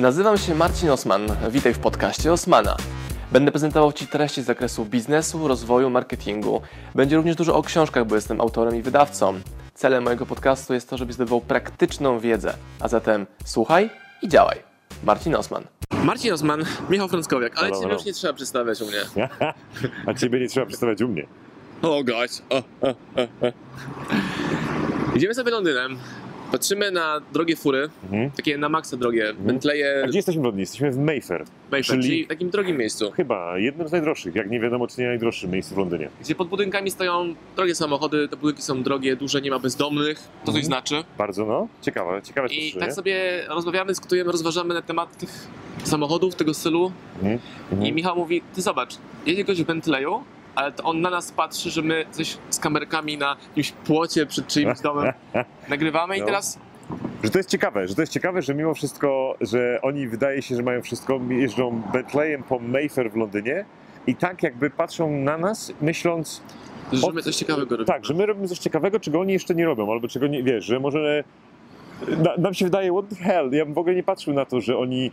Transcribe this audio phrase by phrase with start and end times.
[0.00, 1.26] Nazywam się Marcin Osman.
[1.50, 2.76] Witaj w podcaście Osmana.
[3.32, 6.62] Będę prezentował Ci treści z zakresu biznesu, rozwoju, marketingu.
[6.94, 9.40] Będzie również dużo o książkach, bo jestem autorem i wydawcą.
[9.74, 12.54] Celem mojego podcastu jest to, żebyś zdobywał praktyczną wiedzę.
[12.80, 13.90] A zatem słuchaj
[14.22, 14.58] i działaj.
[15.04, 15.64] Marcin Osman.
[16.04, 19.28] Marcin Osman, Michał Frąckowiak, ale Ciebie już nie trzeba przedstawiać u mnie.
[20.06, 21.26] A ciebie nie trzeba przedstawiać u mnie.
[21.82, 22.42] O, guys.
[22.50, 23.52] O, o, o, o.
[25.16, 25.98] Idziemy sobie Londynem.
[26.52, 28.30] Patrzymy na drogie fury, Mhm.
[28.30, 29.46] takie na maksa drogie, Mhm.
[29.46, 30.60] Bentleye, A gdzie jesteśmy w Londyn?
[30.60, 31.44] Jesteśmy w Mayfair.
[31.72, 35.00] Mayfair, czyli- czyli w takim drogim miejscu, Chyba jednym z najdroższych, jak nie wiadomo, czy
[35.00, 36.08] nie najdroższym miejscu w Londynie.
[36.20, 40.52] gdzie pod budynkami stoją drogie samochody, te budynki są drogie, duże, nie ma bezdomnych, to
[40.52, 40.64] coś Mhm.
[40.64, 41.04] znaczy.
[41.18, 45.30] Bardzo, no, ciekawe, ciekawe I tak sobie rozmawiamy, dyskutujemy, rozważamy na temat tych
[45.84, 46.92] samochodów, tego stylu
[47.22, 47.38] Mhm.
[47.72, 47.88] Mhm.
[47.88, 48.94] i Michał mówi, ty zobacz,
[49.26, 50.22] jedzie gość w Bentleyu,
[50.56, 54.46] ale to on na nas patrzy, że my coś z kamerkami na jakimś płocie przed
[54.46, 55.12] czyimś domem
[55.68, 56.26] nagrywamy i No.
[56.26, 56.58] teraz
[57.24, 60.56] Że to jest ciekawe, że to jest ciekawe, że mimo wszystko, że oni wydaje się,
[60.56, 63.64] że mają wszystko, jeżdżą Bentleyem po Mayfair w Londynie
[64.06, 66.42] i tak jakby patrzą na nas, myśląc,
[66.92, 67.84] że my coś ciekawego robimy.
[67.86, 70.64] tak, że my robimy coś ciekawego, czego oni jeszcze nie robią, albo czego nie, wiesz,
[70.64, 71.24] że może
[72.18, 74.60] na, nam się wydaje, what the hell, ja bym w ogóle nie patrzył na to,
[74.60, 75.10] że oni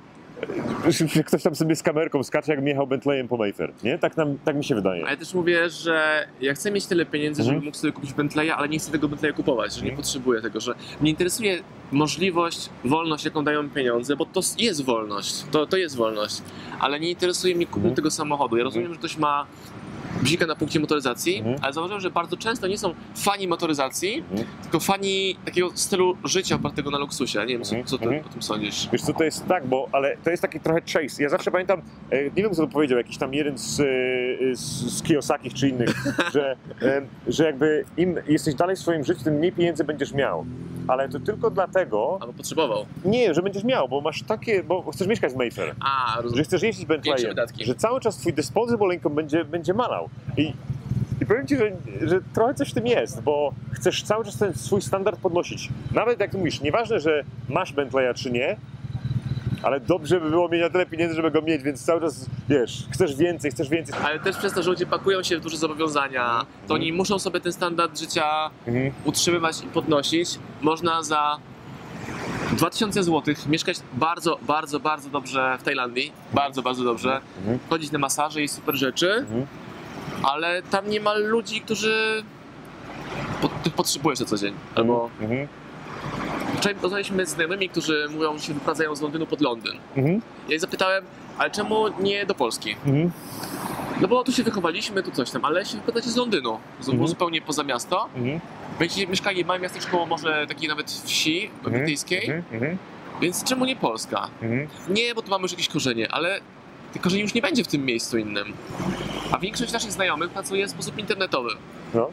[1.25, 3.97] ktoś tam sobie z kamerką skacze, jak jechał Bentleyem po Mayfair, nie?
[3.97, 5.05] Tak, nam, tak mi się wydaje.
[5.07, 7.55] A ja też mówię, że ja chcę mieć tyle pieniędzy, Mhm.
[7.55, 9.97] żebym mógł sobie kupić Bentleya, ale nie chcę tego Bentleya kupować, że nie Mhm.
[10.03, 11.59] potrzebuję tego, że mnie interesuje
[11.91, 16.41] możliwość, wolność, jaką dają pieniądze, bo to jest wolność, to, to jest wolność,
[16.79, 17.95] ale nie interesuje mnie kupno Mhm.
[17.95, 18.57] tego samochodu.
[18.57, 19.45] Ja rozumiem, że ktoś ma
[20.21, 21.55] bzika na punkcie motoryzacji, Mhm.
[21.61, 24.47] ale zauważyłem, że bardzo często nie są fani motoryzacji, Mhm.
[24.61, 27.39] tylko fani takiego stylu życia opartego na luksusie.
[27.39, 27.87] Nie wiem, co, Mhm.
[27.87, 28.25] co ty Mhm.
[28.25, 28.89] o tym sądzisz.
[28.91, 31.23] Wiesz co, to jest tak, bo, ale to jest taki trochę chase.
[31.23, 33.83] Ja zawsze pamiętam, e, nie wiem kto to powiedział, jakiś tam jeden z, e,
[34.55, 34.59] z,
[34.97, 35.89] z Kiyosakich czy innych,
[36.33, 36.55] że,
[37.27, 40.45] że jakby im jesteś dalej w swoim życiu, tym mniej pieniędzy będziesz miał.
[40.87, 42.85] Ale to tylko dlatego, Albo potrzebował.
[43.05, 45.75] nie, że będziesz miał, bo masz takie, bo chcesz mieszkać w Mayfair.
[45.79, 46.37] A, rozumiem.
[46.37, 50.09] że chcesz jeździć Bentleyem, że cały czas twój disposable income będzie, będzie malał.
[50.37, 50.53] I,
[51.21, 54.53] I powiem ci, że, że trochę coś w tym jest, bo chcesz cały czas ten
[54.53, 55.69] swój standard podnosić.
[55.91, 58.55] Nawet jak mówisz, nieważne, że masz Bentleya czy nie,
[59.63, 62.83] ale dobrze by było mieć na tyle pieniędzy, żeby go mieć, więc cały czas, wiesz,
[62.91, 63.95] chcesz więcej, chcesz więcej.
[64.05, 67.39] Ale też przez to, że ludzie pakują się w duże zobowiązania, to oni muszą sobie
[67.39, 68.91] ten standard życia Mhm.
[69.05, 70.29] utrzymywać i podnosić.
[70.61, 71.37] Można za
[72.51, 76.11] 2000 zł mieszkać bardzo, bardzo, bardzo dobrze w Tajlandii.
[76.33, 77.21] Bardzo, bardzo dobrze.
[77.39, 77.59] Mhm.
[77.69, 79.45] Chodzić na masaże i super rzeczy, Mhm.
[80.23, 82.23] ale tam nie ma ludzi, którzy
[83.41, 84.53] po- tych potrzebujesz na co dzień.
[84.75, 85.47] Albo Mhm.
[86.63, 89.73] Wczoraj rozmawialiśmy z znajomymi, którzy mówią, że się wyprowadzają z Londynu pod Londyn.
[89.95, 90.21] Mhm.
[90.49, 91.03] Ja ich zapytałem,
[91.37, 92.75] ale czemu nie do Polski?
[92.85, 93.11] Mhm.
[94.01, 97.07] No bo tu się wychowaliśmy, tu coś tam, ale się wyprowadzacie z Londynu, z- Mhm.
[97.07, 98.09] zupełnie poza miasto.
[98.15, 98.39] Mhm.
[98.79, 102.43] Będziecie mieszkali w małym miasteczku, może takiej nawet wsi brytyjskiej, Mhm.
[102.51, 102.77] Mhm.
[103.21, 104.27] więc czemu nie Polska?
[104.41, 104.67] Mhm.
[104.89, 106.39] Nie, bo tu mamy już jakieś korzenie, ale
[106.93, 108.53] tych korzeni już nie będzie w tym miejscu innym.
[109.31, 111.49] A większość naszych znajomych pracuje w sposób internetowy.
[111.93, 111.99] No.
[112.01, 112.07] Ja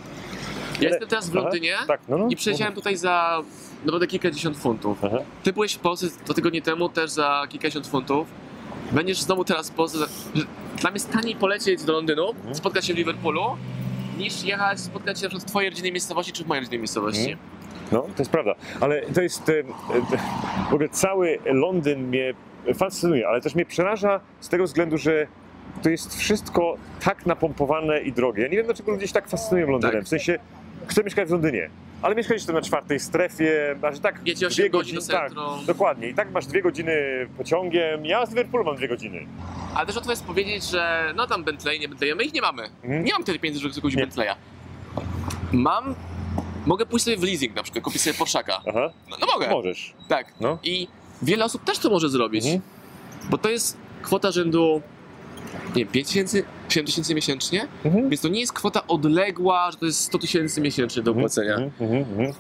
[0.79, 1.43] Ale- jestem teraz w Aha.
[1.43, 2.27] Londynie Tak, no, no.
[2.31, 3.43] i przyleciałem tutaj za
[3.85, 4.99] naprawdę kilkadziesiąt funtów.
[5.05, 5.19] Aha.
[5.43, 8.29] Ty byłeś w Polsce dwa tygodnie temu też za kilkadziesiąt funtów.
[8.93, 9.99] Będziesz znowu teraz w Polsce.
[9.99, 10.07] Za...
[10.35, 12.55] Mnie jest taniej polecieć do Londynu, Mhm.
[12.55, 13.43] spotkać się w Liverpoolu,
[14.19, 17.21] niż jechać, spotkać się na w twojej rodzinnej miejscowości czy w mojej rodzinnej miejscowości.
[17.31, 17.39] Mhm.
[17.93, 18.55] No, to jest prawda.
[18.81, 19.49] Ale to jest.
[19.49, 19.65] e, e,
[20.71, 22.35] W ogóle cały Londyn mnie
[22.75, 25.27] fascynuje, ale też mnie przeraża z tego względu, że
[25.83, 28.43] to jest wszystko tak napompowane i drogie.
[28.43, 29.97] Ja nie wiem, dlaczego ludzie się tak fascynują Londynem.
[29.97, 30.05] Tak.
[30.05, 30.39] W sensie,
[30.87, 31.71] chcę mieszkać w Londynie,
[32.03, 34.21] ale mieszkać tu na czwartej strefie, masz tak.
[34.37, 35.33] 8 dwie godzin do godziny- tak.
[35.67, 36.09] Dokładnie.
[36.09, 36.93] I tak masz dwie godziny
[37.39, 38.07] pociągiem.
[38.07, 39.27] Ja z Liverpoolu mam dwie godziny.
[39.75, 42.63] Ale też łatwo jest powiedzieć, że no tam Bentley, nie Bentley, my ich nie mamy.
[42.85, 43.05] Mhm.
[43.05, 43.97] Nie mam tyle pieniędzy, żeby kupić.
[43.97, 44.35] Bentleya.
[45.53, 45.95] Mam,
[46.67, 48.61] mogę pójść sobie w leasing na przykład, kupić sobie Porszaka.
[48.69, 48.91] Aha.
[49.11, 49.95] No, no mogę, Możesz.
[50.09, 50.33] tak.
[50.41, 50.59] No.
[50.63, 50.89] I
[51.23, 52.63] wiele osób też to może zrobić, Mhm.
[53.31, 54.83] bo to jest kwota rzędu,
[55.77, 58.09] nie wiem, 5 tysięcy, 7 tysięcy miesięcznie, Mhm.
[58.11, 61.55] więc to nie jest kwota odległa, że to jest 100 tysięcy miesięcznie do opłacenia.
[61.55, 61.73] Mhm.
[61.81, 62.05] Mhm.
[62.21, 62.33] Mhm.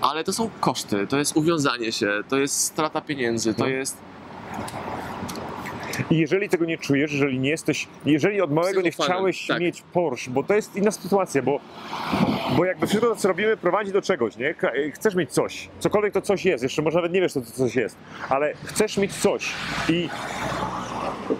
[0.00, 3.78] Ale to są koszty, to jest uwiązanie się, to jest strata pieniędzy, to Mhm.
[3.80, 3.96] jest...
[6.10, 9.60] I jeżeli tego nie czujesz, jeżeli nie jesteś, jeżeli od małego nie chciałeś tak.
[9.60, 11.60] mieć Porsche, bo to jest inna sytuacja, bo,
[12.56, 14.54] bo jakby wszystko, co robimy, prowadzi do czegoś, nie?
[14.54, 17.50] Ka- Chcesz mieć coś, cokolwiek to coś jest, jeszcze może nawet nie wiesz, co to
[17.50, 17.96] coś jest,
[18.28, 19.50] ale chcesz mieć coś
[19.88, 20.08] i,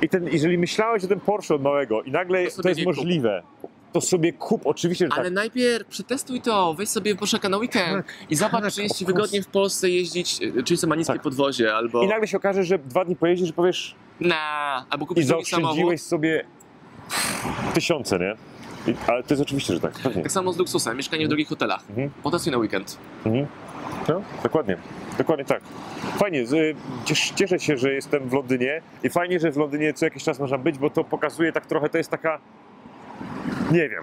[0.02, 2.86] i ten, jeżeli myślałeś o tym Porsche od małego i nagle To to, jest nie
[2.86, 2.96] kup.
[2.96, 3.42] możliwe,
[3.92, 5.32] to sobie kup, oczywiście, że Ale tak.
[5.32, 9.04] najpierw przetestuj to, weź sobie Porszaka na weekend Tak, i zobacz, tak, czy jest ci
[9.04, 11.22] wygodnie w Polsce jeździć, y, czy ma niskie Tak.
[11.22, 14.36] podwozie, albo I nagle się okaże, że dwa dni pojeździsz i powiesz na,
[14.90, 15.48] albo i kupisz samochód.
[15.50, 16.44] zaoszczędziłeś sobie
[17.74, 18.34] tysiące, nie?
[18.92, 19.92] I, ale to jest oczywiście, że tak.
[19.92, 20.22] Pewnie.
[20.22, 21.80] Tak samo z luksusem, mieszkanie w drogich hotelach.
[21.90, 22.10] Mhm.
[22.22, 22.98] Potestuj na weekend.
[23.26, 23.46] Mhm.
[24.08, 24.76] No, dokładnie.
[25.18, 25.60] Dokładnie tak.
[26.18, 26.44] Fajnie,
[27.34, 30.58] cieszę się, że jestem w Londynie i fajnie, że w Londynie co jakiś czas można
[30.58, 32.38] być, bo to pokazuje tak trochę, to jest taka,
[33.72, 34.02] nie wiem,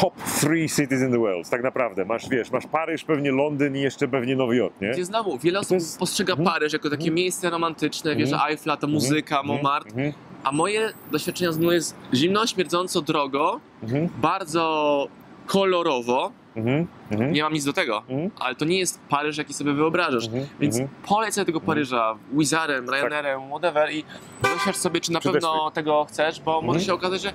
[0.00, 2.04] top three cities in the world, tak naprawdę.
[2.04, 4.90] Masz, wiesz, masz Paryż, pewnie Londyn i jeszcze pewnie Nowy Jork, nie?
[4.90, 6.48] Gdzie znowu, wiele osób jest- postrzega Mhm.
[6.48, 7.14] Paryż jako takie Mhm.
[7.14, 8.50] miejsce romantyczne, wieża Mhm.
[8.52, 9.46] Eiffla, ta muzyka, Mhm.
[9.46, 10.12] Montmartre, Mhm.
[10.44, 14.08] a moje doświadczenia z jest zimno, śmierdząco, drogo, Mhm.
[14.20, 15.08] bardzo
[15.52, 16.86] kolorowo, Mhm.
[17.10, 17.32] Mhm.
[17.32, 18.30] nie mam nic do tego, Mhm.
[18.38, 20.24] ale to nie jest Paryż, jaki sobie wyobrażasz.
[20.26, 20.46] Mhm.
[20.60, 20.94] Więc Mhm.
[21.32, 24.04] sobie tego Paryża, Wizarem, Ryanerem, whatever i
[24.42, 26.84] doświadcz sobie, czy na pewno tego chcesz, bo może Mhm.
[26.86, 27.32] się okazać, że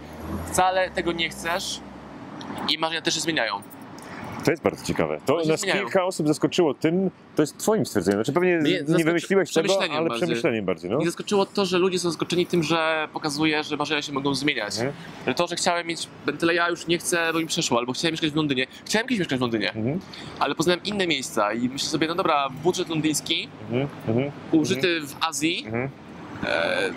[0.51, 1.79] wcale tego nie chcesz
[2.69, 3.61] i marzenia też się zmieniają.
[4.47, 5.19] To jest bardzo ciekawe.
[5.25, 5.83] To nas zmieniają.
[5.83, 8.17] kilka osób zaskoczyło tym, to jest twoim stwierdzeniem.
[8.17, 10.17] Znaczy pewnie Mnie nie wymyśliłeś tego, ale bardziej.
[10.17, 10.97] przemyśleniem bardziej, no.
[10.97, 14.73] Mnie zaskoczyło to, że ludzie są zaskoczeni tym, że pokazuje, że marzenia się mogą zmieniać.
[14.75, 14.93] Mhm.
[15.27, 16.07] Że to, że chciałem mieć
[16.39, 18.67] tyle ja już nie chcę, bo mi przeszło, albo chciałem mieszkać w Londynie.
[18.85, 19.99] Chciałem kiedyś mieszkać w Londynie, Mhm.
[20.39, 23.87] ale poznałem inne miejsca i myślę sobie, no dobra, budżet londyński, Mhm.
[24.07, 24.31] Mhm.
[24.51, 25.89] użyty w Azji, Mhm.
[26.43, 26.89] e,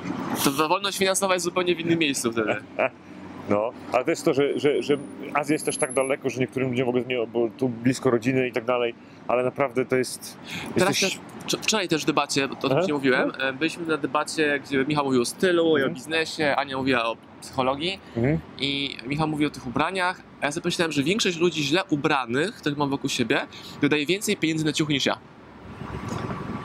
[0.45, 2.57] to ta wolność finansowa jest zupełnie w innym miejscu wtedy.
[3.51, 4.97] No, ale to jest to, że, że, że
[5.35, 8.49] Azja jest też tak daleko, że niektórym ludziom w ogóle nie, bo tu blisko rodziny
[8.49, 8.95] i tak dalej,
[9.29, 10.37] ale naprawdę to jest...
[10.75, 11.19] Teraz jesteś...
[11.19, 14.85] też, wcz- wczoraj też w debacie, o tym nie mówiłem, e, byliśmy na debacie, gdzie
[14.85, 15.95] Michał mówił o stylu i o Mhm.
[15.95, 18.39] biznesie, Ania mówiła o psychologii Mhm.
[18.59, 22.55] i Michał mówił o tych ubraniach, a ja sobie myślałem, że większość ludzi źle ubranych,
[22.55, 23.41] których mam wokół siebie,
[23.81, 25.19] wydaje więcej pieniędzy na ciuchy niż ja.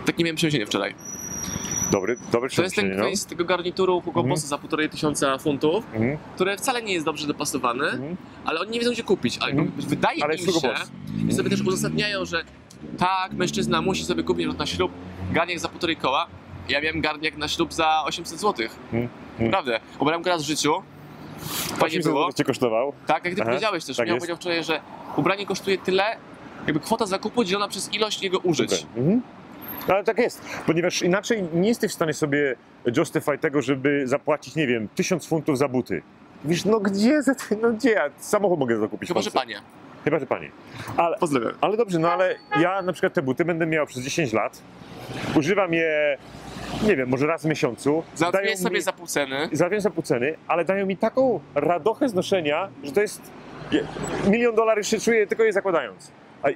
[0.05, 0.95] Tak nie miałem przemyślenia wczoraj.
[1.91, 4.29] Dobry, dobry To jest ten przemyślenie, case tego garnituru Hugo Mhm.
[4.29, 5.99] Bossa za półtorej tysiąca funtów, no.
[5.99, 6.17] Mhm.
[6.35, 8.17] który wcale nie jest dobrze dopasowany, Mhm.
[8.45, 9.37] ale oni nie wiedzą gdzie kupić.
[9.41, 9.71] Ale Mhm.
[9.77, 10.73] wydaje Ale Hugo się,
[11.29, 12.43] i sobie też uzasadniają, że
[12.97, 14.91] tak, mężczyzna musi sobie kupić na ślub
[15.33, 16.27] garniak za półtorej koła.
[16.69, 18.67] Ja miałem garniak na ślub za 800 zł.
[18.93, 19.09] Mhm.
[19.39, 19.79] Naprawdę.
[19.99, 20.73] Ubrałem go raz w życiu.
[21.69, 22.33] Fajnie 800 było.
[22.33, 22.93] cię kosztował.
[23.07, 23.97] Tak, jak ty Aha, powiedziałeś też.
[23.97, 24.23] tak Miał jest.
[24.23, 24.81] powiedział wczoraj, że
[25.17, 26.03] ubranie kosztuje tyle,
[26.67, 28.71] jakby kwota zakupu dzielona przez ilość jego użyć.
[28.71, 29.03] Super.
[29.87, 32.55] No, ale tak jest, ponieważ inaczej nie jesteś w stanie sobie
[32.97, 36.01] justify tego, żeby zapłacić, nie wiem, 1000 funtów za buty.
[36.45, 39.55] Wiesz, no gdzie, za te- no gdzie ja samochód mogę zakupić Chyba, że panie.
[40.03, 40.51] Chyba, że panie.
[40.97, 41.53] Ale, Pozdrawiam.
[41.61, 44.61] ale dobrze, no ale ja na przykład te buty będę miał przez 10 lat.
[45.35, 46.17] Używam je,
[46.83, 48.03] nie wiem, może raz w miesiącu.
[48.15, 49.49] Załatwię sobie mi- za pół ceny.
[49.51, 53.21] Zarabiam za pół ceny, ale dają mi taką radochę znoszenia, że to jest
[53.71, 53.87] je-
[54.31, 56.11] milion dolarów się czuję tylko je zakładając.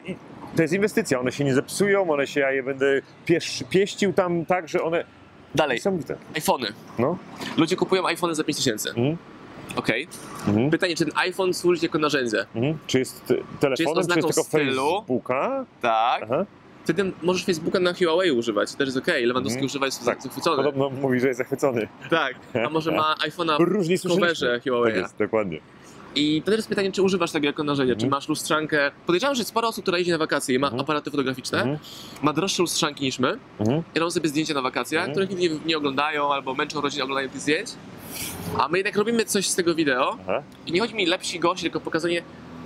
[0.06, 0.16] I
[0.56, 4.46] to jest inwestycja, one się nie zepsują, one się, ja je będę piesz, pieścił tam
[4.46, 5.04] tak, że one...
[5.56, 5.75] Dalej.
[5.78, 6.16] Niesamowite.
[6.36, 6.68] iPhony.
[7.00, 7.18] No.
[7.57, 8.90] Ludzie kupują iPhony za 5000.
[8.90, 9.18] Mhm.
[9.75, 10.07] Okej.
[10.48, 10.69] Mhm.
[10.69, 12.46] Pytanie, czy ten iPhone służy jako narzędzie?
[12.56, 12.78] Mhm.
[12.88, 14.75] Czy jest te- telefonem, czy jest, oznaką tylko stylu?
[14.98, 15.66] Facebooka?
[15.81, 16.24] Tak.
[16.24, 16.46] Aha.
[16.84, 19.25] Wtedy możesz Facebooka na Huawei używać, też jest okej.
[19.25, 19.66] Lewandowski Mhm.
[19.66, 20.22] używa, jest Tak.
[20.24, 20.56] zachwycony.
[20.57, 21.88] Podobno mówi, że jest zachwycony.
[22.10, 22.36] Tak.
[22.66, 24.72] A może ma iPhone'a Różnie w coverze słyszeliśmy.
[24.72, 24.94] Huawei.
[24.94, 25.60] Tak jest, dokładnie.
[26.16, 28.12] I to też jest pytanie, czy używasz tego jako narzędzia, czy Mhm.
[28.12, 28.92] masz lustrzankę.
[29.06, 30.82] Podejrzewam, że sporo osób, która jeździ na wakacje i ma Mhm.
[30.82, 31.78] aparaty fotograficzne, Mhm.
[32.22, 33.84] ma droższe lustrzanki niż my Mhm.
[33.96, 35.12] i robią sobie zdjęcia na wakacjach, Mhm.
[35.28, 37.70] których nigdy nie, nie oglądają albo męczą rodzinę oglądając tych zdjęć.
[38.58, 40.44] A my jednak robimy coś z tego wideo Aha.
[40.68, 42.22] i nie chodzi mi lepsi gości, tylko pokazanie,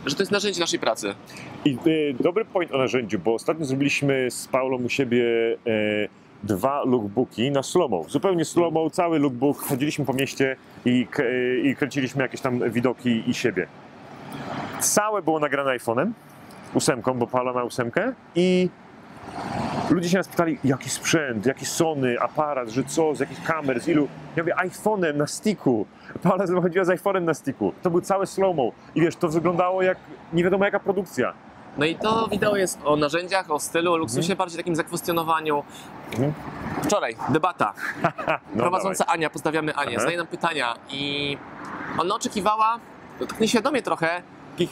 [0.05, 1.15] że to jest narzędzie naszej pracy.
[1.65, 5.23] I y, dobry point o narzędziu, bo ostatnio zrobiliśmy z Paulą u siebie
[5.67, 6.07] e,
[6.43, 8.03] dwa lookbooki na slow-mo.
[8.07, 9.57] Zupełnie slow-mo, cały lookbook.
[9.57, 10.55] Chodziliśmy po mieście
[10.85, 11.07] i,
[11.63, 13.67] i kręciliśmy jakieś tam widoki i siebie.
[14.79, 16.11] Całe było nagrane iPhone'em,
[16.73, 18.69] ósemką, bo Paula ma ósemkę i
[19.89, 23.87] ludzie się nas pytali, jaki sprzęt, jaki Sony, aparat, że co, z jakich kamer, z
[23.87, 24.07] ilu.
[24.35, 25.85] Ja mówię, iPhone'em na sticku.
[26.23, 27.73] Paula chodziła z iPhone'em na sticku.
[27.81, 28.71] To był cały slow-mo.
[28.95, 29.97] I wiesz, to wyglądało jak
[30.33, 31.33] nie wiadomo jaka produkcja.
[31.77, 35.63] No i to wideo jest o narzędziach, o stylu, o luksusie, bardziej takim zakwestionowaniu.
[36.11, 36.33] Mhm.
[36.83, 37.73] Wczoraj debata.
[38.55, 41.37] No, Prowadząca Ania, pozdrawiamy Anię, zadaje nam pytania i
[41.97, 42.79] ona oczekiwała,
[43.19, 44.69] no tak nieświadomie trochę, takich,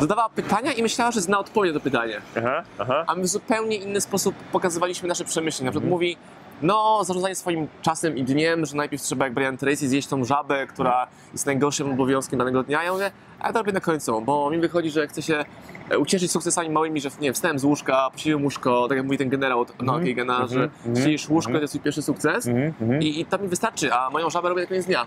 [0.00, 2.20] zadawała pytania i myślała, że zna odpowiedź na to pytanie.
[2.38, 3.04] Aha, aha.
[3.06, 5.68] A my w zupełnie inny sposób pokazywaliśmy nasze przemyślenia.
[5.68, 5.90] Na przykład Mhm.
[5.90, 6.16] mówi,
[6.62, 10.66] no zarządzanie swoim czasem i dniem, że najpierw trzeba jak Brian Tracy zjeść tą żabę,
[10.66, 12.84] która jest najgorszym obowiązkiem danego dnia.
[12.84, 13.10] Ja mówię,
[13.40, 15.44] a to robię na końcu, bo mi wychodzi, że chcę się
[15.90, 19.18] e, ucieszyć sukcesami małymi, że nie wiem, wstałem z łóżka, posiliłem łóżko, tak jak mówi
[19.18, 21.60] ten generał od Mhm, Noah Kagana, mhm, że mhm, siedzisz łóżko, mhm.
[21.60, 22.46] to jest twój pierwszy sukces.
[22.46, 23.02] Mhm, mhm.
[23.02, 25.06] I, I to mi wystarczy, a moją żabę robię na koniec dnia.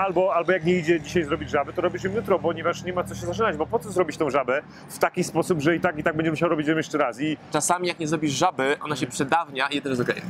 [0.00, 3.04] Albo, albo jak nie idzie dzisiaj zrobić żabę, to robisz ją jutro, ponieważ nie ma
[3.04, 5.98] co się zaczynać, bo po co zrobić tą żabę w taki sposób, że i tak,
[5.98, 7.20] i tak będzie musiał robić ją jeszcze raz.
[7.20, 10.22] I Czasami jak nie zrobisz żaby, ona się przedawnia i też jest okej.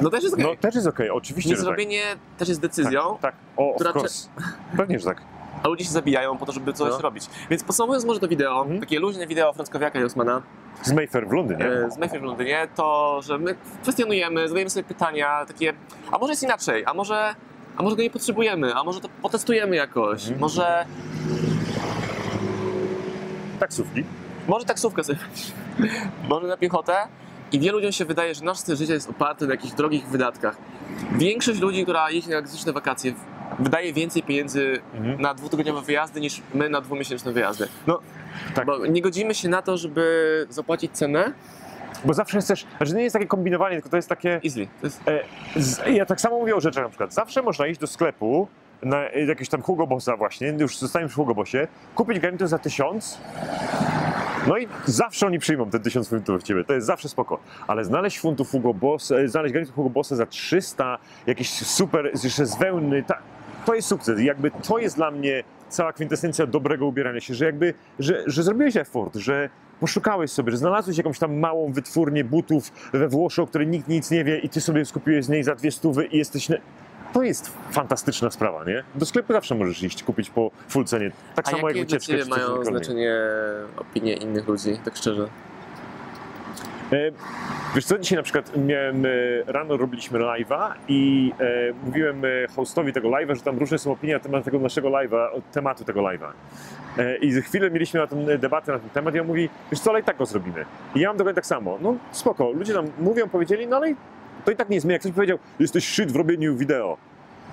[0.00, 0.46] No też jest okej.
[0.46, 1.64] no też jest okej, oczywiście, że tak.
[1.64, 2.02] Niezrobienie
[2.38, 3.34] też jest decyzją, Tak, tak.
[3.56, 4.28] O, która of course.
[4.76, 5.22] Pewnie, że tak.
[5.62, 6.98] a ludzie się zabijają po to, żeby coś No.
[6.98, 7.26] robić.
[7.50, 8.80] Więc podsumowując może to wideo, Mhm.
[8.80, 10.42] takie luźne wideo Frąckowiaka i Osmana
[10.82, 11.64] Z Mayfair w Londynie.
[11.66, 15.72] e, z Mayfair w Londynie, to że my kwestionujemy, zadajemy sobie pytania takie,
[16.12, 17.34] a może jest inaczej, a może,
[17.78, 20.40] a może go nie potrzebujemy, a może to potestujemy jakoś, Mhm.
[20.40, 20.86] może,
[23.60, 24.04] Taksówki.
[24.48, 25.18] może taksówkę sobie
[26.28, 26.96] może na piechotę
[27.52, 30.56] I wielu ludziom się wydaje, że nasz styl życia jest oparty na jakichś drogich wydatkach.
[31.12, 33.14] Większość ludzi, która jeździ na egzotyczne wakacje,
[33.58, 35.20] wydaje więcej pieniędzy Mhm.
[35.20, 37.68] na dwutygodniowe wyjazdy niż my na dwumiesięczne wyjazdy.
[37.86, 38.00] No,
[38.54, 38.66] Tak.
[38.66, 41.32] bo nie godzimy się na to, żeby zapłacić cenę
[42.04, 44.68] Bo zawsze chcesz, znaczy nie jest takie kombinowanie, tylko to jest takie, easily.
[44.80, 45.22] To jest, e,
[45.56, 48.48] z, ja tak samo mówię o rzeczach na przykład, zawsze można iść do sklepu,
[48.82, 51.58] na e, jakiegoś tam Hugo Bossa właśnie, już zostaniesz w Hugo Bossie,
[51.94, 53.18] kupić garnitur za tysiąc,
[54.46, 57.38] no i zawsze oni przyjmą te tysiąc funtów w ciebie, to jest zawsze spoko.
[57.66, 62.46] Ale znaleźć funtów Hugo Boss, e, znaleźć garnitur Hugo Bossa za 300, jakiś super, jeszcze
[62.46, 63.18] z wełny, ta,
[63.64, 64.20] to jest sukces.
[64.20, 68.42] I jakby to jest dla mnie cała kwintesencja dobrego ubierania się, że jakby, że, że
[68.42, 69.48] zrobiłeś effort, że
[69.80, 74.10] poszukałeś sobie, że znalazłeś jakąś tam małą wytwórnię butów we Włoszech, o której nikt nic
[74.10, 76.48] nie wie i ty sobie skupiłeś z niej za dwie stówy i jesteś...
[77.12, 78.84] To jest fantastyczna sprawa, nie?
[78.94, 81.10] Do sklepu zawsze możesz iść, kupić po full cenie.
[81.34, 83.14] Tak a samo jak wycieczkę coś mają znaczenie
[83.76, 85.28] opinie innych ludzi, tak szczerze?
[86.92, 87.10] E,
[87.74, 89.08] Wiesz co, dzisiaj na przykład miałem, e,
[89.46, 94.14] rano robiliśmy live'a i e, mówiłem e, hostowi tego live'a, że tam różne są opinie
[94.14, 96.32] na temat tego naszego live'a, tematu tego live'a.
[96.98, 99.80] E, I za chwilę mieliśmy na ten debatę na ten temat i on mówi, wiesz
[99.80, 100.64] co, ale i tak go zrobimy.
[100.94, 101.78] I ja mam dokładnie tak samo.
[101.80, 103.94] No spoko, ludzie nam mówią, powiedzieli, no ale
[104.44, 104.94] to i tak nie zmienia.
[104.94, 106.96] Jak ktoś powiedział, jesteś shit w robieniu wideo.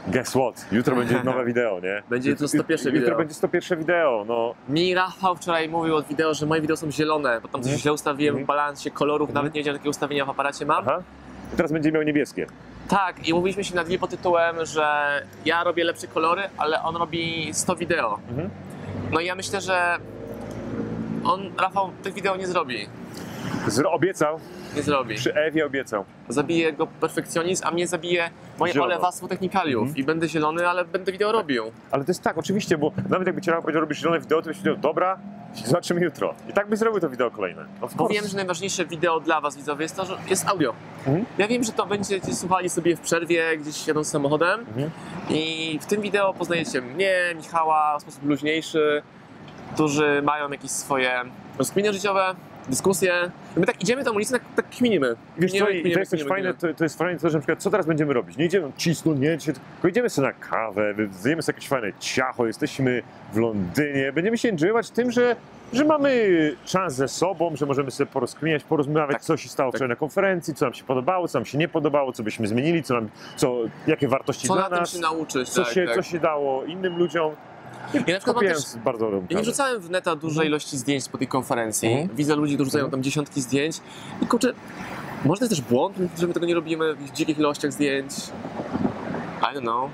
[0.07, 0.65] Guess what?
[0.71, 2.03] Jutro będzie nowe wideo, nie?
[2.09, 3.17] Będzie jutro 101 Jutro wideo.
[3.17, 4.53] będzie 101 wideo, no.
[4.69, 7.81] Mi Rafał wczoraj mówił od wideo, że moje wideo są zielone, bo tam coś Mhm.
[7.81, 8.47] źle ustawiłem w Mhm.
[8.47, 9.35] balansie kolorów, Mhm.
[9.43, 10.83] nawet nie wiedziałem, jakie ustawienia w aparacie mam.
[10.87, 11.03] Aha.
[11.53, 12.47] I teraz będzie miał niebieskie.
[12.87, 14.85] Tak, i mówiliśmy się na dwie pod tytułem, że
[15.45, 18.19] ja robię lepsze kolory, ale on robi 100 wideo.
[18.29, 18.49] Mhm.
[19.11, 19.97] No i ja myślę, że
[21.23, 22.87] on, Rafał, tych wideo nie zrobi.
[23.67, 24.39] Zro obiecał,
[24.75, 25.15] Nie zrobi.
[25.15, 26.05] przy Ewie obiecał.
[26.29, 28.29] Zabije go perfekcjonizm, a mnie zabije
[28.59, 28.93] moje Zielono.
[28.93, 29.81] olewactwo technikaliów.
[29.87, 29.97] Mhm.
[29.97, 31.63] I będę zielony, ale będę wideo robił.
[31.91, 34.47] Ale to jest tak, oczywiście, bo nawet jakby ci Rafał powiedział, robisz zielone wideo, to
[34.47, 35.17] byś powiedział, dobra,
[35.65, 36.33] zobaczymy jutro.
[36.49, 37.65] I tak byś zrobił to wideo kolejne.
[37.95, 40.73] Bo wiem, że najważniejsze wideo dla was widzowie jest to, że jest audio.
[40.99, 41.25] Mhm.
[41.37, 44.89] Ja wiem, że to będziecie słuchali sobie w przerwie, gdzieś jadąc samochodem Mhm.
[45.29, 49.01] i w tym wideo poznajecie mnie, Michała w sposób luźniejszy,
[49.73, 51.21] którzy mają jakieś swoje
[51.57, 52.35] rozkminy życiowe,
[52.69, 53.31] dyskusje.
[53.57, 55.15] My tak idziemy tą ulicę, tak, tak kminimy.
[55.37, 57.37] Wiesz Kminimy, co, i kminimy, to jest kminimy, fajne, to, to jest fajne to, że
[57.37, 58.37] na przykład co teraz będziemy robić?
[58.37, 62.47] Nie idziemy cisnąć, nie, dzisiaj, tylko idziemy sobie na kawę, zjemy sobie jakieś fajne ciacho,
[62.47, 63.03] jesteśmy
[63.33, 65.35] w Londynie, będziemy się enjoyować tym, że,
[65.73, 66.11] że mamy
[66.65, 69.77] czas ze sobą, że możemy sobie porozkminiać, porozmawiać, Tak, co się stało tak.
[69.77, 72.83] wczoraj na konferencji, co nam się podobało, co nam się nie podobało, co byśmy zmienili,
[72.83, 73.55] co nam, co,
[73.87, 75.95] jakie wartości Co dla na nas, się nauczyć, co, tak, się, tak.
[75.95, 77.31] co się dało innym ludziom.
[77.93, 79.41] Ja na przykład też bardzo Ja nie kawę.
[79.41, 80.47] wrzucałem w neta dużej Mhm.
[80.47, 81.89] ilości zdjęć po tej konferencji.
[81.91, 82.17] Mhm.
[82.17, 82.91] Widzę ludzi, którzy rzucają Mhm.
[82.91, 83.77] tam dziesiątki zdjęć.
[84.21, 84.53] I kurczę,
[85.25, 88.11] może to jest też błąd, że my tego nie robimy w dzikich ilościach zdjęć.
[89.41, 89.89] I don't know.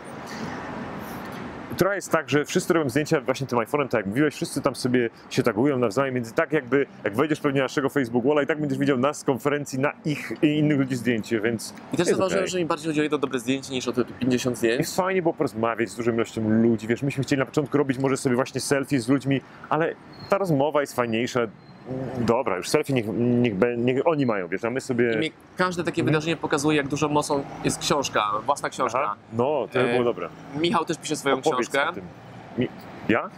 [1.81, 4.75] Trochę jest tak, że wszyscy robią zdjęcia właśnie tym iPhone'em, tak jak mówiłeś, wszyscy tam
[4.75, 8.47] sobie się tagują nawzajem, więc tak jakby, jak wejdziesz pewnie na naszego Facebook Walla i
[8.47, 12.07] tak będziesz widział nas z konferencji na ich i innych ludzi zdjęcie, więc I też
[12.07, 12.51] zauważyłem, okej.
[12.51, 14.79] że mi bardziej chodzi o jedno dobre zdjęcie niż o te 50 zdjęć.
[14.79, 18.17] Jest fajnie było porozmawiać z dużą ilością ludzi, wiesz, myśmy chcieli na początku robić może
[18.17, 19.95] sobie właśnie selfie z ludźmi, ale
[20.29, 21.47] ta rozmowa jest fajniejsza.
[22.19, 25.13] Dobra, już selfie niech, niech, niech oni mają, wiesz, a my sobie...
[25.13, 26.05] I mnie każde takie Mhm.
[26.13, 28.99] wydarzenie pokazuje, jak dużą mocą jest książka, własna książka.
[29.03, 30.29] Aha, no, to by E, było dobre.
[30.59, 32.01] Michał też pisze swoją Opowiedz książkę.
[32.57, 32.67] Mi...
[33.09, 33.29] Ja?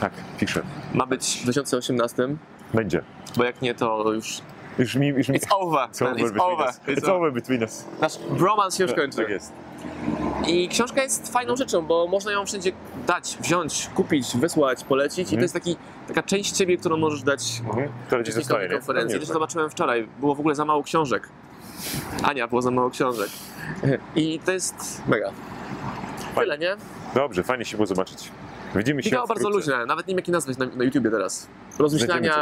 [0.00, 0.62] Tak, piszę.
[0.94, 2.28] Ma być w 2018,
[2.74, 3.02] Będzie.
[3.36, 4.40] bo jak nie, to już
[4.78, 5.06] Już mi...
[5.08, 5.38] Już mi...
[5.38, 5.88] it's over.
[5.88, 6.66] It's over It's over.
[6.68, 6.80] us.
[6.88, 7.84] It's over between us.
[8.00, 9.16] Nasz bromance się już kończy.
[9.16, 9.52] Tak jest.
[10.46, 12.72] I książka jest fajną rzeczą, bo można ją wszędzie
[13.06, 15.38] dać, wziąć, kupić, wysłać, polecić i Mhm.
[15.38, 15.76] to jest taki,
[16.08, 17.88] taka część ciebie, którą możesz dać Mhm.
[18.06, 19.18] Która ci zostaje, konferencji.
[19.18, 21.28] Też zobaczyłem wczoraj, było w ogóle za mało książek.
[22.22, 23.28] Ania, było za mało książek.
[24.16, 25.30] I to jest mega.
[26.38, 26.76] Tyle, nie?
[27.14, 28.30] Dobrze, fajnie się było zobaczyć.
[28.74, 31.46] Widzimy się Michał bardzo luźne, nawet nie wiem jaki nazwać na, na YouTubie teraz.
[31.78, 32.36] Rozmyślania...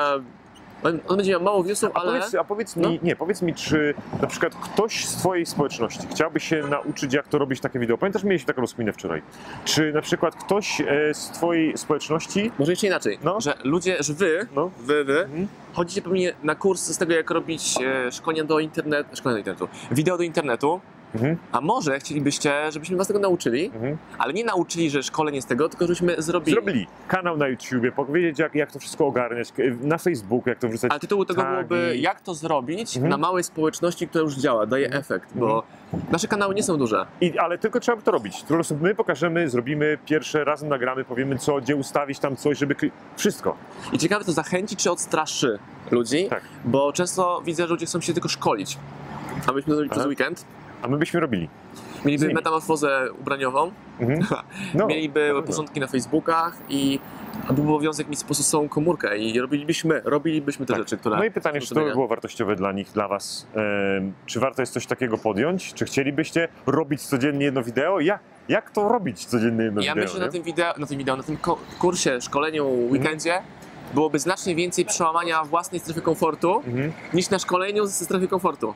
[0.83, 2.13] On, on będzie miał mało viewsów, A ale...
[2.13, 2.89] powiedz, a powiedz mi, No.
[3.03, 7.39] nie, powiedz mi, czy na przykład ktoś z twojej społeczności chciałby się nauczyć, jak to
[7.39, 7.99] robić takie wideo?
[7.99, 9.23] Pamiętasz, mieliśmy taką rozkminę wczoraj.
[9.65, 13.41] Czy na przykład ktoś e, z twojej społeczności, Może jeszcze inaczej, No.
[13.41, 15.49] że ludzie, że wy, no, wy, wy, Mhm.
[15.73, 19.69] chodzicie pewnie na kurs z tego, jak robić e, szkolenia do internetu, szkolenia do internetu,
[19.91, 20.81] wideo do internetu,
[21.15, 23.97] mhm, a może chcielibyście, żebyśmy was tego nauczyli, mhm.
[24.19, 26.53] ale nie nauczyli, że szkolenie z tego, tylko żebyśmy zrobili.
[26.53, 30.91] zrobili kanał na YouTubie, powiedzieć, jak, jak to wszystko ogarniać, na Facebooku, jak to wrzucać.
[30.91, 31.55] Ale tytuł tego tagi.
[31.69, 33.11] byłoby jak to zrobić Mhm.
[33.11, 35.01] na małej społeczności, która już działa, daje Mhm.
[35.01, 35.63] efekt, bo
[36.11, 37.07] nasze kanały nie są duże.
[37.21, 38.41] I, ale tylko trzeba by to robić.
[38.43, 42.75] Po prostu my pokażemy, zrobimy pierwsze, razem nagramy, powiemy co, gdzie ustawić tam coś, żeby...
[43.17, 43.57] Wszystko.
[43.93, 45.59] I ciekawe to zachęci czy odstraszy
[45.91, 46.43] ludzi, Tak.
[46.65, 48.79] bo często widzę, że ludzie chcą się tylko szkolić.
[49.47, 50.45] A myśmy zrobili przez weekend
[50.83, 51.49] A my byśmy robili.
[52.05, 53.71] Mieliby metamorfozę ubraniową,
[54.01, 54.21] Mhm.
[54.75, 55.43] No, mieliby na pewno.
[55.43, 56.99] porządki na Facebookach i
[57.47, 60.83] byłby obowiązek mieć po prostu swoją komórkę i robilibyśmy, robilibyśmy te Tak.
[60.83, 61.17] rzeczy, które...
[61.17, 63.47] No i pytanie, czy to by było wartościowe dla nich, dla was?
[64.27, 65.75] Czy warto jest coś takiego podjąć?
[65.75, 68.01] Czy chcielibyście robić codziennie jedno wideo?
[68.01, 70.05] Jak, jak to robić codziennie jedno Ja wideo?
[70.05, 71.37] myślę, że na tym wideo, na tym wideo, na tym
[71.79, 73.43] kursie, szkoleniu, weekendzie
[73.95, 76.93] byłoby znacznie więcej przełamania własnej strefy komfortu Mhm.
[77.15, 78.75] niż na szkoleniu ze strefy komfortu.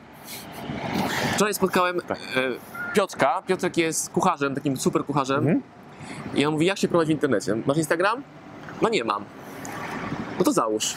[1.35, 2.17] Wczoraj spotkałem Tak.
[2.17, 3.41] e, Piotrka.
[3.47, 5.37] Piotrek jest kucharzem, takim super kucharzem.
[5.37, 5.61] Mhm.
[6.35, 7.55] I on mówi, jak się prowadzi w internecie?
[7.65, 8.23] Masz Instagram?
[8.81, 9.23] No nie mam.
[10.39, 10.93] No to załóż.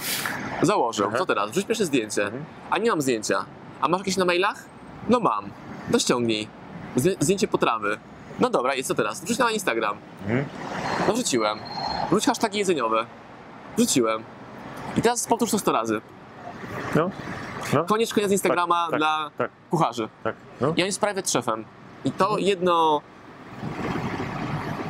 [0.62, 1.04] Założę.
[1.08, 1.18] Aha.
[1.18, 1.50] Co teraz?
[1.50, 2.25] Wrzuć pierwsze zdjęcie.
[2.25, 2.44] Mhm.
[2.70, 3.44] A nie mam zdjęcia.
[3.80, 4.64] A masz jakieś na mailach?
[5.08, 5.50] No mam.
[5.92, 6.49] To ściągnij.
[6.96, 7.99] Zdję- Zdjęcie potrawy.
[8.40, 9.25] No dobra, i co teraz?
[9.25, 9.96] Wrzuć na Instagram.
[10.23, 10.44] Mhm.
[11.08, 11.58] No wrzuciłem.
[12.11, 13.06] Wrzuć hasztagi jedzeniowe.
[13.76, 14.23] Wrzuciłem.
[14.96, 16.00] I teraz powtórz to 100 razy.
[16.94, 17.11] No,
[17.73, 19.50] no, Koniec z Instagrama Tak, tak, dla tak.
[19.70, 20.08] kucharzy.
[20.25, 20.35] tak.
[20.61, 20.75] No.
[20.76, 21.64] Ja jestem private chefem.
[22.04, 23.00] I to jedno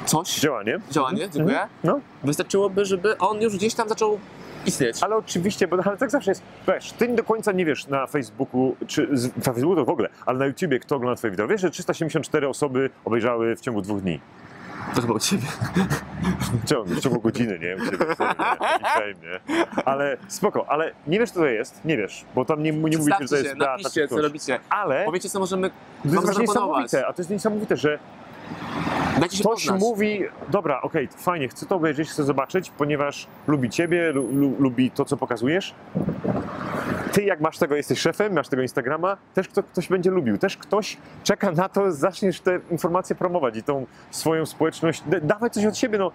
[0.06, 0.78] coś, Działanie.
[0.90, 1.32] działanie, Mhm.
[1.32, 4.18] dziękuję, No, wystarczyłoby, żeby on już gdzieś tam zaczął
[4.66, 5.02] istnieć.
[5.02, 6.42] ale oczywiście, bo ale tak zawsze jest.
[6.68, 10.38] Wiesz, ty do końca nie wiesz na Facebooku, czy na Facebooku to w ogóle, ale
[10.38, 11.48] na YouTubie kto ogląda twoje wideo.
[11.48, 14.20] Wiesz, że 374 osoby obejrzały w ciągu dwóch dni.
[14.94, 15.46] To chyba u ciebie.
[16.96, 17.76] W ciągu, godziny, nie?
[17.84, 18.14] Sorry, nie?
[18.16, 19.66] Taki fame, nie?
[19.84, 23.16] Ale spoko, ale nie wiesz, co to jest, nie wiesz, bo tam nie, nie mówicie,
[23.20, 24.58] że to jest się, napiszcie, czy co robicie.
[24.70, 26.48] Ale Powiecie, co możemy to jest zaproponować.
[26.48, 27.98] niesamowite, a to jest niesamowite, że
[29.16, 29.80] Się ktoś poznać.
[29.80, 34.90] mówi, dobra, okej, fajnie, chcę to obejrzeć, chcę zobaczyć, ponieważ lubi ciebie, lu, lu, lubi
[34.90, 35.74] to, co pokazujesz.
[37.12, 40.56] Ty, jak masz tego, jesteś szefem, masz tego Instagrama, też kto, ktoś będzie lubił, też
[40.56, 45.64] ktoś czeka na to, zaczniesz te informacje promować i tą swoją społeczność, d- dawaj coś
[45.66, 46.10] od siebie, no.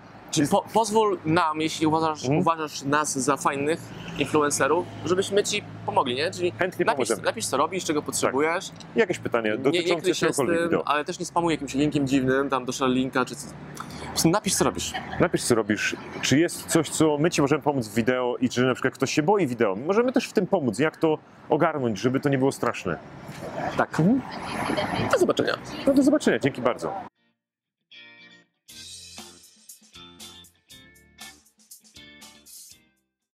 [0.52, 2.40] Po, pozwól nam, jeśli uważasz, Mhm.
[2.40, 3.80] uważasz nas za fajnych
[4.22, 6.32] influencerów, żebyśmy ci pomogli, nie?
[6.32, 7.26] Czyli Chętnie napisz, pomożemy.
[7.26, 8.72] napisz co robisz, czego potrzebujesz.
[8.96, 10.88] Jakieś pytanie nie, nie dotyczące kryj się z tym, wideo.
[10.88, 13.48] ale też nie spamuj jakimś linkiem dziwnym, tam do linka, czy co.
[14.02, 14.94] Po prostu napisz, co robisz.
[15.20, 15.96] Napisz, co robisz.
[16.22, 19.14] Czy jest coś, co my ci możemy pomóc w wideo i czy na przykład ktoś
[19.14, 19.76] się boi wideo.
[19.76, 21.18] Możemy też w tym pomóc, jak to
[21.50, 22.98] ogarnąć, żeby to nie było straszne.
[23.78, 24.02] Tak.
[25.12, 25.54] Do zobaczenia.
[25.88, 26.94] No do zobaczenia, dzięki bardzo.